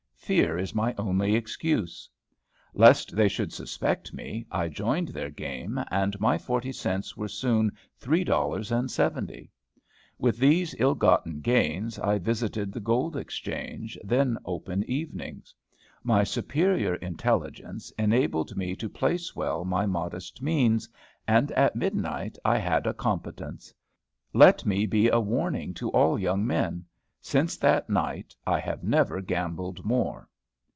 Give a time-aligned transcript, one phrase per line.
[0.33, 2.09] Fear is my only excuse.
[2.73, 7.73] Lest they should suspect me, I joined their game, and my forty cents were soon
[7.97, 9.51] three dollars and seventy.
[10.17, 15.53] With these ill gotten gains, I visited the gold exchange, then open evenings.
[16.01, 20.87] My superior intelligence enabled me to place well my modest means,
[21.27, 23.73] and at midnight I had a competence.
[24.33, 26.85] Let me be a warning to all young men.
[27.23, 30.27] Since that night, I have never gambled more.